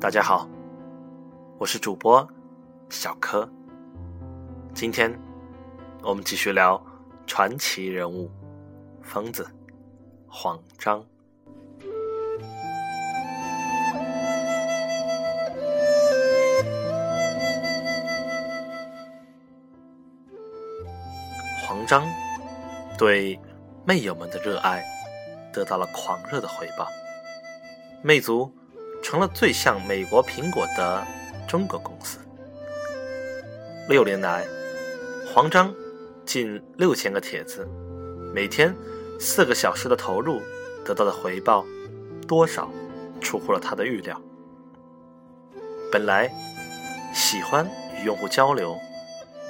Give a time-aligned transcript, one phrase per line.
[0.00, 0.48] 大家好，
[1.58, 2.26] 我是主播
[2.88, 3.50] 小柯。
[4.72, 5.12] 今天
[6.04, 6.80] 我们继续聊
[7.26, 8.30] 传奇人物
[9.02, 9.44] 疯子
[10.28, 11.04] 黄章。
[21.66, 22.06] 黄章
[22.96, 23.36] 对
[23.84, 24.80] 魅友们的热爱
[25.52, 26.86] 得到了狂热的回报，
[28.00, 28.48] 魅族。
[29.02, 31.06] 成了最像美国苹果的
[31.46, 32.18] 中国公司。
[33.88, 34.46] 六年来，
[35.32, 35.74] 黄章
[36.26, 37.66] 近六千个帖子，
[38.34, 38.74] 每天
[39.18, 40.42] 四个小时的投入，
[40.84, 41.64] 得到的回报
[42.26, 42.70] 多少
[43.20, 44.20] 出乎了他的预料。
[45.90, 46.30] 本来
[47.14, 47.66] 喜欢
[47.98, 48.76] 与用户交流，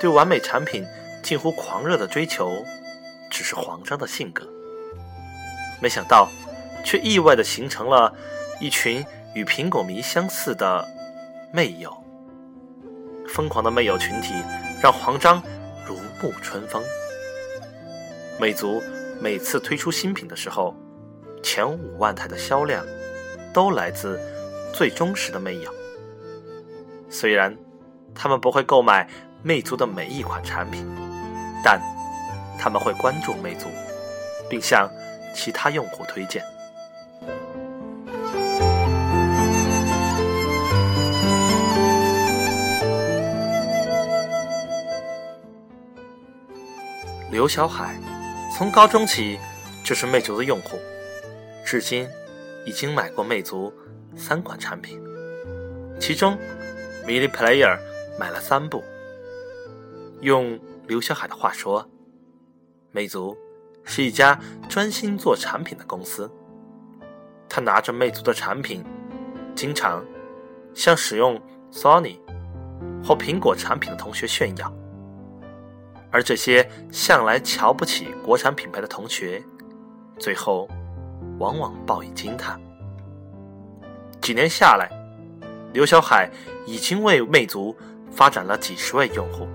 [0.00, 0.82] 对完美产品
[1.22, 2.50] 近乎狂热的追求，
[3.30, 4.48] 只是黄章的性格。
[5.82, 6.30] 没想到，
[6.84, 8.14] 却意外的形成了
[8.60, 9.04] 一群。
[9.34, 10.86] 与苹果迷相似的
[11.52, 11.90] 魅友，
[13.28, 14.34] 疯狂的魅友群体
[14.82, 15.42] 让黄章
[15.86, 16.82] 如沐春风。
[18.38, 18.82] 魅族
[19.20, 20.76] 每次推出新品的时候，
[21.42, 22.84] 前五万台的销量
[23.54, 24.20] 都来自
[24.74, 25.72] 最忠实的魅友。
[27.08, 27.56] 虽然
[28.14, 29.08] 他们不会购买
[29.42, 30.86] 魅族的每一款产品，
[31.64, 31.80] 但
[32.58, 33.68] 他们会关注魅族，
[34.50, 34.90] 并向
[35.34, 36.44] 其他用户推荐。
[47.32, 47.98] 刘小海
[48.54, 49.38] 从高中起
[49.82, 50.78] 就是魅族的用户，
[51.64, 52.06] 至今
[52.66, 53.72] 已经买过魅族
[54.14, 55.02] 三款产品，
[55.98, 56.36] 其中
[57.06, 57.78] Mini Player
[58.20, 58.84] 买了三部。
[60.20, 61.88] 用刘小海的话说，
[62.90, 63.34] 魅族
[63.82, 64.38] 是一家
[64.68, 66.30] 专心做产品的公司。
[67.48, 68.84] 他拿着魅族的产品，
[69.54, 70.04] 经常
[70.74, 71.40] 向使用
[71.72, 72.18] Sony
[73.02, 74.70] 或苹果产品的同学炫耀。
[76.12, 79.42] 而这些向来瞧不起国产品牌的同学，
[80.18, 80.68] 最后
[81.38, 82.60] 往往报以惊叹。
[84.20, 84.90] 几年下来，
[85.72, 86.30] 刘小海
[86.66, 87.74] 已经为魅族
[88.10, 89.48] 发展了几十位用户。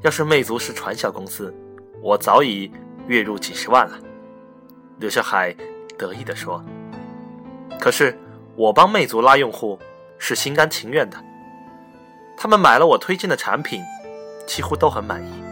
[0.00, 1.54] 要是魅族是传销公司，
[2.00, 2.72] 我早已
[3.06, 3.96] 月入几十万了。
[4.98, 5.54] 刘小海
[5.98, 6.64] 得意地说
[7.78, 8.18] ：“可是
[8.56, 9.78] 我帮魅族拉用户
[10.18, 11.16] 是心甘情愿的，
[12.38, 13.82] 他们买了我推荐的产品。”
[14.46, 15.42] 几乎都很满意。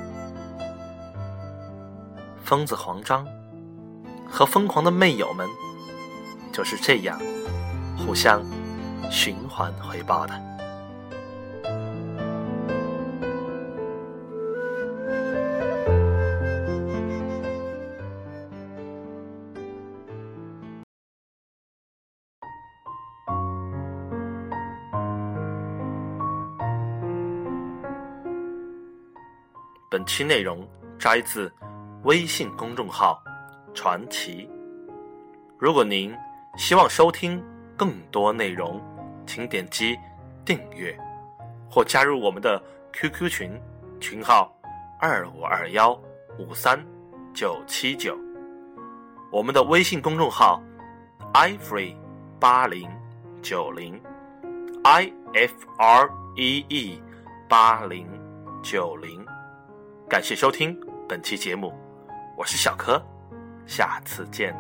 [2.44, 3.26] 疯子黄章
[4.28, 5.48] 和疯狂的魅友们
[6.52, 7.20] 就是这样
[7.96, 8.42] 互相
[9.10, 10.49] 循环回报的。
[29.90, 30.64] 本期内容
[31.00, 31.52] 摘自
[32.04, 33.20] 微信公众号
[33.74, 34.48] “传奇”。
[35.58, 36.14] 如果您
[36.56, 37.42] 希望收听
[37.76, 38.80] 更多内容，
[39.26, 39.98] 请点击
[40.44, 40.96] 订阅
[41.68, 42.62] 或加入我们的
[42.92, 43.60] QQ 群，
[44.00, 44.56] 群号
[45.00, 46.00] 二五二幺
[46.38, 46.80] 五三
[47.34, 48.16] 九七九。
[49.32, 50.62] 我们的微信公众号
[51.34, 51.96] ifree
[52.38, 52.88] 八零
[53.42, 54.00] 九零
[54.84, 57.02] i f r e e
[57.48, 58.06] 八零
[58.62, 59.26] 九零。
[60.10, 60.76] 感谢收听
[61.09, 61.72] 本期节目，
[62.37, 63.00] 我是小柯，
[63.65, 64.53] 下次见。